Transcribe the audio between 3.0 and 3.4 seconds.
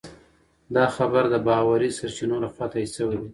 دی.